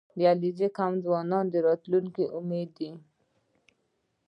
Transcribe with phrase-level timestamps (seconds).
[0.17, 2.91] •د علیزي قوم ځوانان د راتلونکي امید دي.